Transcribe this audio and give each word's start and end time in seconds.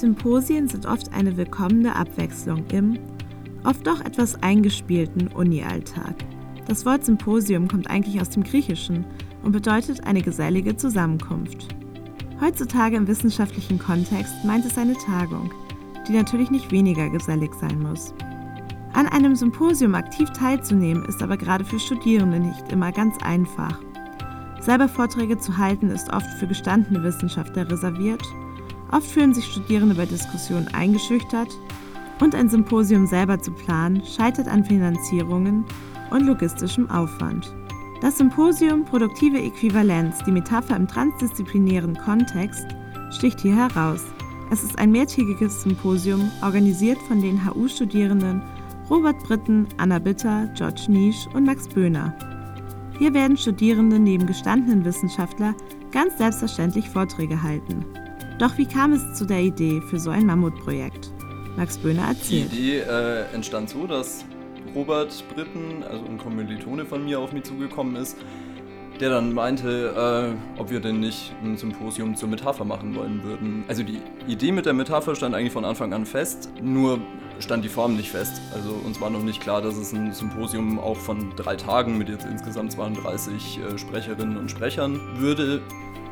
Symposien 0.00 0.68
sind 0.68 0.86
oft 0.86 1.12
eine 1.12 1.36
willkommene 1.36 1.96
Abwechslung 1.96 2.64
im, 2.72 2.98
oft 3.64 3.86
doch 3.86 4.00
etwas 4.00 4.42
eingespielten 4.42 5.28
Uni-Alltag. 5.28 6.14
Das 6.66 6.86
Wort 6.86 7.04
Symposium 7.04 7.66
kommt 7.66 7.90
eigentlich 7.90 8.20
aus 8.20 8.30
dem 8.30 8.44
Griechischen 8.44 9.04
und 9.42 9.52
bedeutet 9.52 10.04
eine 10.04 10.22
gesellige 10.22 10.76
Zusammenkunft. 10.76 11.74
Heutzutage 12.40 12.96
im 12.96 13.08
wissenschaftlichen 13.08 13.78
Kontext 13.78 14.32
meint 14.44 14.64
es 14.64 14.78
eine 14.78 14.94
Tagung, 14.94 15.52
die 16.06 16.12
natürlich 16.12 16.50
nicht 16.50 16.70
weniger 16.70 17.10
gesellig 17.10 17.52
sein 17.54 17.80
muss. 17.80 18.14
An 18.92 19.06
einem 19.06 19.34
Symposium 19.34 19.94
aktiv 19.94 20.30
teilzunehmen 20.30 21.04
ist 21.06 21.22
aber 21.22 21.36
gerade 21.36 21.64
für 21.64 21.78
Studierende 21.78 22.38
nicht 22.38 22.70
immer 22.70 22.92
ganz 22.92 23.16
einfach. 23.22 23.80
Selber 24.60 24.88
Vorträge 24.88 25.38
zu 25.38 25.56
halten 25.56 25.90
ist 25.90 26.12
oft 26.12 26.28
für 26.38 26.46
gestandene 26.46 27.02
Wissenschaftler 27.02 27.70
reserviert, 27.70 28.22
oft 28.92 29.06
fühlen 29.06 29.34
sich 29.34 29.44
Studierende 29.44 29.94
bei 29.94 30.06
Diskussionen 30.06 30.68
eingeschüchtert 30.68 31.48
und 32.20 32.34
ein 32.34 32.48
Symposium 32.48 33.06
selber 33.06 33.40
zu 33.40 33.52
planen 33.52 34.02
scheitert 34.04 34.48
an 34.48 34.64
Finanzierungen 34.64 35.64
und 36.10 36.26
logistischem 36.26 36.90
Aufwand. 36.90 37.54
Das 38.00 38.18
Symposium 38.18 38.84
Produktive 38.84 39.38
Äquivalenz, 39.38 40.22
die 40.24 40.32
Metapher 40.32 40.76
im 40.76 40.86
transdisziplinären 40.86 41.96
Kontext, 41.96 42.66
sticht 43.10 43.40
hier 43.40 43.56
heraus. 43.56 44.04
Es 44.50 44.62
ist 44.62 44.78
ein 44.78 44.92
mehrtägiges 44.92 45.62
Symposium, 45.62 46.30
organisiert 46.42 46.98
von 47.08 47.20
den 47.20 47.44
HU-Studierenden 47.44 48.42
Robert 48.88 49.18
Britten, 49.24 49.66
Anna 49.76 49.98
Bitter, 49.98 50.48
George 50.54 50.86
Nisch 50.88 51.26
und 51.34 51.44
Max 51.44 51.68
Böhner. 51.68 52.14
Hier 52.98 53.12
werden 53.12 53.36
Studierende 53.36 53.98
neben 53.98 54.26
gestandenen 54.26 54.84
Wissenschaftler 54.84 55.54
ganz 55.92 56.16
selbstverständlich 56.18 56.88
Vorträge 56.88 57.42
halten. 57.42 57.84
Doch 58.38 58.56
wie 58.56 58.66
kam 58.66 58.92
es 58.92 59.14
zu 59.14 59.24
der 59.24 59.40
Idee 59.40 59.80
für 59.80 59.98
so 59.98 60.10
ein 60.10 60.24
Mammutprojekt? 60.24 61.10
Max 61.56 61.76
Böhner 61.76 62.08
erzählt. 62.08 62.52
Die 62.52 62.56
Idee 62.56 62.78
äh, 62.80 63.34
entstand 63.34 63.68
so, 63.68 63.88
dass 63.88 64.24
Robert 64.76 65.24
Britten, 65.34 65.82
also 65.82 66.04
ein 66.04 66.18
Kommilitone 66.18 66.84
von 66.84 67.04
mir, 67.04 67.18
auf 67.18 67.32
mich 67.32 67.42
zugekommen 67.42 67.96
ist, 67.96 68.16
der 69.00 69.10
dann 69.10 69.32
meinte, 69.32 70.36
äh, 70.56 70.60
ob 70.60 70.70
wir 70.70 70.78
denn 70.78 71.00
nicht 71.00 71.34
ein 71.42 71.56
Symposium 71.56 72.14
zur 72.14 72.28
Metapher 72.28 72.64
machen 72.64 72.94
wollen 72.94 73.24
würden. 73.24 73.64
Also 73.66 73.82
die 73.82 74.00
Idee 74.28 74.52
mit 74.52 74.66
der 74.66 74.72
Metapher 74.72 75.16
stand 75.16 75.34
eigentlich 75.34 75.52
von 75.52 75.64
Anfang 75.64 75.92
an 75.92 76.06
fest, 76.06 76.48
nur 76.62 77.00
stand 77.40 77.64
die 77.64 77.68
Form 77.68 77.96
nicht 77.96 78.10
fest. 78.10 78.40
Also 78.54 78.70
uns 78.84 79.00
war 79.00 79.10
noch 79.10 79.22
nicht 79.22 79.40
klar, 79.40 79.62
dass 79.62 79.76
es 79.76 79.92
ein 79.92 80.12
Symposium 80.12 80.78
auch 80.78 80.96
von 80.96 81.34
drei 81.34 81.56
Tagen 81.56 81.98
mit 81.98 82.08
jetzt 82.08 82.24
insgesamt 82.24 82.70
32 82.70 83.58
äh, 83.58 83.78
Sprecherinnen 83.78 84.36
und 84.36 84.48
Sprechern 84.48 85.00
würde. 85.16 85.60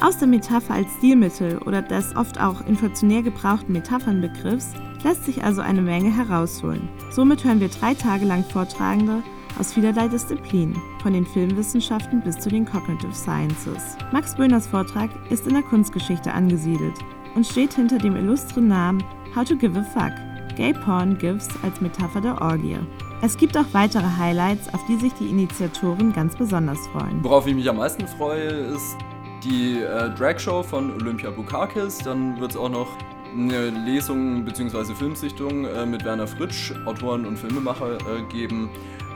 Aus 0.00 0.16
der 0.16 0.28
Metapher 0.28 0.74
als 0.74 0.88
Stilmittel 0.98 1.58
oder 1.58 1.82
des 1.82 2.14
oft 2.14 2.40
auch 2.40 2.64
inflationär 2.66 3.22
gebrauchten 3.22 3.72
Metaphernbegriffs 3.72 4.72
lässt 5.02 5.24
sich 5.24 5.42
also 5.42 5.60
eine 5.60 5.82
Menge 5.82 6.14
herausholen. 6.14 6.88
Somit 7.10 7.42
hören 7.42 7.58
wir 7.58 7.68
drei 7.68 7.94
Tage 7.94 8.24
lang 8.24 8.44
Vortragende 8.44 9.24
aus 9.58 9.72
vielerlei 9.72 10.06
Disziplinen, 10.06 10.80
von 11.02 11.14
den 11.14 11.26
Filmwissenschaften 11.26 12.20
bis 12.20 12.38
zu 12.38 12.48
den 12.48 12.64
Cognitive 12.64 13.12
Sciences. 13.12 13.96
Max 14.12 14.36
Böhners 14.36 14.68
Vortrag 14.68 15.10
ist 15.30 15.48
in 15.48 15.54
der 15.54 15.64
Kunstgeschichte 15.64 16.32
angesiedelt 16.32 16.94
und 17.34 17.44
steht 17.44 17.74
hinter 17.74 17.98
dem 17.98 18.14
illustren 18.14 18.68
Namen 18.68 19.02
How 19.34 19.44
to 19.44 19.56
Give 19.56 19.76
a 19.76 19.82
Fuck. 19.82 20.12
Gay 20.56 20.74
Porn 20.74 21.18
Gives 21.18 21.48
als 21.64 21.80
Metapher 21.80 22.20
der 22.20 22.40
Orgie. 22.40 22.76
Es 23.20 23.36
gibt 23.36 23.56
auch 23.56 23.66
weitere 23.72 24.06
Highlights, 24.16 24.72
auf 24.72 24.84
die 24.86 24.96
sich 24.96 25.12
die 25.14 25.28
Initiatoren 25.28 26.12
ganz 26.12 26.36
besonders 26.36 26.78
freuen. 26.88 27.22
Worauf 27.22 27.48
ich 27.48 27.54
mich 27.54 27.68
am 27.68 27.78
meisten 27.78 28.06
freue, 28.06 28.46
ist 28.46 28.96
die 29.44 29.80
äh, 29.80 30.10
Drag-Show 30.10 30.62
von 30.62 30.92
Olympia 30.94 31.30
Bukakis. 31.30 31.98
Dann 31.98 32.40
wird 32.40 32.52
es 32.52 32.56
auch 32.56 32.68
noch 32.68 32.88
eine 33.34 33.70
Lesung 33.70 34.44
bzw. 34.44 34.94
Filmsichtung 34.94 35.64
äh, 35.64 35.86
mit 35.86 36.04
Werner 36.04 36.26
Fritsch, 36.26 36.72
Autoren 36.86 37.26
und 37.26 37.38
Filmemacher, 37.38 37.94
äh, 37.94 38.22
geben. 38.32 38.70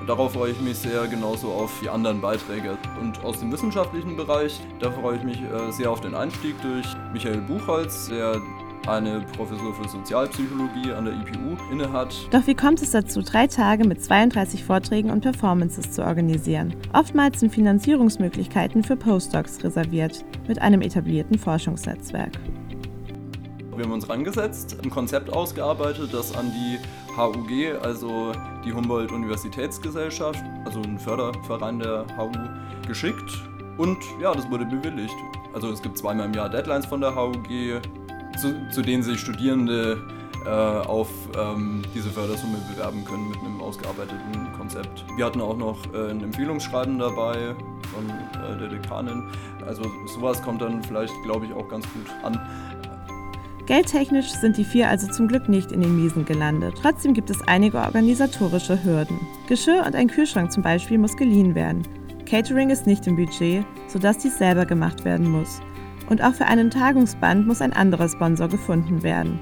Darauf 0.07 0.33
freue 0.33 0.51
ich 0.51 0.61
mich 0.61 0.79
sehr, 0.79 1.07
genauso 1.07 1.49
auf 1.49 1.73
die 1.81 1.89
anderen 1.89 2.21
Beiträge. 2.21 2.77
Und 3.01 3.23
aus 3.25 3.39
dem 3.39 3.53
wissenschaftlichen 3.53 4.17
Bereich, 4.17 4.61
da 4.81 4.91
freue 4.91 5.17
ich 5.17 5.23
mich 5.23 5.41
äh, 5.41 5.71
sehr 5.71 5.91
auf 5.91 6.01
den 6.01 6.15
Einstieg 6.15 6.61
durch 6.61 6.87
Michael 7.13 7.41
Buchholz, 7.43 8.09
der 8.09 8.41
eine 8.87 9.21
Professur 9.37 9.75
für 9.75 9.89
Sozialpsychologie 9.89 10.93
an 10.93 11.05
der 11.05 11.15
IPU 11.15 11.57
innehat. 11.71 12.15
Doch 12.31 12.47
wie 12.47 12.55
kommt 12.55 12.83
es 12.83 12.91
dazu, 12.91 13.23
drei 13.23 13.47
Tage 13.47 13.87
mit 13.87 14.03
32 14.03 14.65
Vorträgen 14.65 15.11
und 15.11 15.21
Performances 15.21 15.93
zu 15.93 16.05
organisieren? 16.05 16.75
Oftmals 16.93 17.41
sind 17.41 17.53
Finanzierungsmöglichkeiten 17.53 18.83
für 18.83 18.97
Postdocs 18.97 19.63
reserviert, 19.65 20.25
mit 20.49 20.61
einem 20.61 20.83
etablierten 20.83 21.39
Forschungsnetzwerk. 21.39 22.33
Wir 23.75 23.85
haben 23.85 23.93
uns 23.93 24.09
rangesetzt, 24.09 24.77
ein 24.83 24.91
Konzept 24.91 25.33
ausgearbeitet, 25.33 26.11
das 26.13 26.37
an 26.37 26.53
die 26.53 26.79
HUG, 27.17 27.83
also 27.83 28.33
die 28.67 28.73
Humboldt-Universitätsgesellschaft, 28.73 30.43
also 30.67 30.83
ein 30.83 30.99
Förderverein 30.99 31.79
der 31.79 32.05
HU, 32.19 32.33
geschickt. 32.87 33.43
Und 33.79 33.97
ja, 34.21 34.35
das 34.35 34.51
wurde 34.51 34.67
bewilligt. 34.67 35.15
Also 35.55 35.71
es 35.71 35.81
gibt 35.81 35.97
zweimal 35.97 36.27
im 36.27 36.35
Jahr 36.35 36.51
Deadlines 36.51 36.85
von 36.85 37.01
der 37.01 37.15
HUG, 37.15 37.81
zu, 38.37 38.55
zu 38.71 38.83
denen 38.83 39.03
sich 39.03 39.21
Studierende 39.21 39.99
äh, 40.45 40.49
auf 40.49 41.09
ähm, 41.39 41.83
diese 41.95 42.11
Fördersumme 42.11 42.59
bewerben 42.69 43.05
können 43.05 43.29
mit 43.29 43.39
einem 43.39 43.61
ausgearbeiteten 43.61 44.53
Konzept. 44.57 45.05
Wir 45.17 45.27
hatten 45.27 45.41
auch 45.41 45.57
noch 45.57 45.79
äh, 45.95 46.11
ein 46.11 46.23
Empfehlungsschreiben 46.23 46.99
dabei 46.99 47.55
von 47.93 48.11
äh, 48.11 48.59
der 48.59 48.69
Dekanin. 48.69 49.23
Also 49.67 49.83
sowas 50.07 50.43
kommt 50.43 50.63
dann 50.63 50.83
vielleicht, 50.83 51.15
glaube 51.25 51.47
ich, 51.47 51.53
auch 51.53 51.69
ganz 51.69 51.85
gut 51.93 52.07
an. 52.25 52.41
Geldtechnisch 53.67 54.31
sind 54.31 54.57
die 54.57 54.65
vier 54.65 54.89
also 54.89 55.07
zum 55.07 55.29
Glück 55.29 55.49
nicht 55.49 55.71
in 55.71 55.81
den 55.81 55.97
Miesen 55.97 56.25
gelandet. 56.25 56.75
Trotzdem 56.83 57.15
gibt 57.15 57.31
es 57.31 57.41
einige 57.47 57.79
organisatorische 57.79 58.83
Hürden. 58.83 59.21
Geschirr 59.47 59.85
und 59.87 59.95
ein 59.95 60.09
Kühlschrank 60.09 60.51
zum 60.51 60.65
Beispiel 60.65 60.99
muss 60.99 61.17
geliehen 61.17 61.55
werden. 61.55 61.87
Catering 62.27 62.71
ist 62.71 62.87
nicht 62.87 63.07
im 63.07 63.15
Budget, 63.15 63.65
sodass 63.87 64.19
dies 64.19 64.39
selber 64.39 64.67
gemacht 64.67 65.05
werden 65.05 65.31
muss. 65.31 65.61
Und 66.09 66.23
auch 66.23 66.35
für 66.35 66.47
einen 66.47 66.71
Tagungsband 66.71 67.47
muss 67.47 67.61
ein 67.61 67.73
anderer 67.73 68.09
Sponsor 68.09 68.49
gefunden 68.49 69.03
werden. 69.03 69.39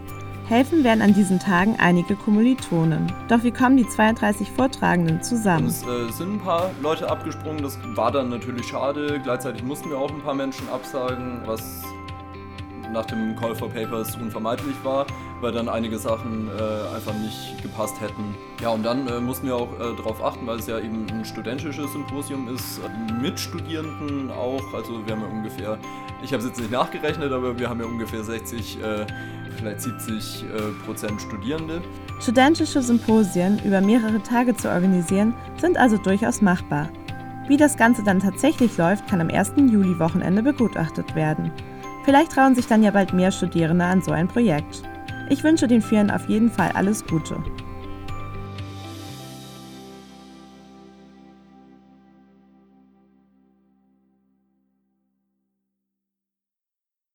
Helfen 0.51 0.83
werden 0.83 1.01
an 1.01 1.15
diesen 1.15 1.39
Tagen 1.39 1.77
einige 1.79 2.17
Kommilitonen. 2.17 3.13
Doch 3.29 3.45
wie 3.45 3.53
kommen 3.53 3.77
die 3.77 3.87
32 3.87 4.51
Vortragenden 4.51 5.23
zusammen? 5.23 5.67
Es 5.67 5.85
äh, 5.85 6.11
sind 6.11 6.35
ein 6.35 6.41
paar 6.41 6.73
Leute 6.83 7.09
abgesprungen, 7.09 7.63
das 7.63 7.79
war 7.95 8.11
dann 8.11 8.31
natürlich 8.31 8.67
schade. 8.67 9.21
Gleichzeitig 9.23 9.63
mussten 9.63 9.91
wir 9.91 9.99
auch 9.99 10.11
ein 10.11 10.21
paar 10.23 10.35
Menschen 10.35 10.69
absagen, 10.69 11.43
was 11.47 11.85
nach 12.93 13.07
dem 13.07 13.37
Call 13.37 13.55
for 13.55 13.71
Papers 13.71 14.17
unvermeidlich 14.17 14.75
war, 14.83 15.07
weil 15.41 15.53
dann 15.53 15.69
einige 15.69 15.99
Sachen 15.99 16.49
äh, 16.49 16.95
einfach 16.95 17.15
nicht 17.15 17.63
gepasst 17.63 18.01
hätten. 18.01 18.35
Ja, 18.61 18.71
und 18.71 18.83
dann 18.83 19.07
äh, 19.07 19.21
mussten 19.21 19.47
wir 19.47 19.57
auch 19.57 19.73
äh, 19.75 19.97
darauf 19.97 20.23
achten, 20.23 20.47
weil 20.47 20.59
es 20.59 20.67
ja 20.67 20.79
eben 20.79 21.07
ein 21.11 21.25
studentisches 21.25 21.93
Symposium 21.93 22.55
ist, 22.55 22.81
mit 23.21 23.39
Studierenden 23.39 24.31
auch. 24.31 24.75
Also 24.75 25.07
wir 25.07 25.15
haben 25.15 25.23
ja 25.23 25.29
ungefähr, 25.29 25.79
ich 26.23 26.33
habe 26.33 26.43
es 26.43 26.49
jetzt 26.49 26.61
nicht 26.61 26.71
nachgerechnet, 26.71 27.33
aber 27.33 27.59
wir 27.59 27.69
haben 27.69 27.81
ja 27.81 27.87
ungefähr 27.87 28.23
60, 28.23 28.79
äh, 28.83 29.07
vielleicht 29.57 29.81
70 29.81 30.45
äh, 30.45 30.85
Prozent 30.85 31.21
Studierende. 31.21 31.81
Studentische 32.21 32.83
Symposien 32.83 33.61
über 33.65 33.81
mehrere 33.81 34.23
Tage 34.23 34.55
zu 34.57 34.69
organisieren, 34.69 35.35
sind 35.59 35.79
also 35.79 35.97
durchaus 35.97 36.43
machbar. 36.43 36.89
Wie 37.49 37.57
das 37.57 37.77
Ganze 37.77 38.05
dann 38.05 38.21
tatsächlich 38.21 38.77
läuft, 38.77 39.09
kann 39.09 39.21
am 39.21 39.29
1. 39.29 39.55
Juli-Wochenende 39.57 40.43
begutachtet 40.43 41.15
werden. 41.17 41.51
Vielleicht 42.05 42.33
trauen 42.33 42.55
sich 42.55 42.67
dann 42.67 42.83
ja 42.83 42.91
bald 42.93 43.13
mehr 43.13 43.33
Studierende 43.33 43.85
an 43.85 44.03
so 44.03 44.13
ein 44.13 44.29
Projekt. 44.29 44.83
Ich 45.31 45.45
wünsche 45.45 45.69
den 45.69 45.81
Vieren 45.81 46.11
auf 46.11 46.29
jeden 46.29 46.51
Fall 46.51 46.73
alles 46.75 47.07
Gute. 47.07 47.37